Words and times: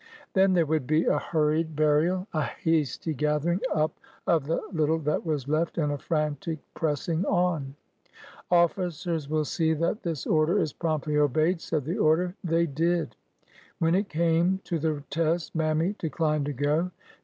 Then 0.33 0.53
there 0.53 0.65
would 0.65 0.87
be 0.87 1.05
a 1.05 1.19
hurried 1.19 1.77
294 1.77 1.91
ORDER 1.93 2.07
NO. 2.07 2.13
11 2.13 2.25
burial, 2.33 2.41
a 2.41 2.79
hasty 2.79 3.13
gathering 3.13 3.59
up 3.71 3.99
of 4.25 4.47
the 4.47 4.59
little 4.73 4.97
that 4.97 5.23
was 5.23 5.47
left, 5.47 5.77
and 5.77 5.91
a 5.91 5.99
frantic 5.99 6.57
pressing 6.73 7.23
on.'' 7.25 7.75
Officers 8.49 9.29
will 9.29 9.45
see 9.45 9.75
that 9.75 10.01
this 10.01 10.25
order 10.25 10.57
is 10.57 10.73
promptly 10.73 11.17
obeyed,'^ 11.19 11.61
said 11.61 11.85
the 11.85 11.99
order. 11.99 12.33
They 12.43 12.65
did. 12.65 13.15
When 13.77 13.93
it 13.93 14.09
came 14.09 14.59
to 14.63 14.79
the 14.79 15.03
test. 15.11 15.53
Mammy 15.53 15.95
declined 15.99 16.47
to 16.47 16.53
go. 16.53 16.89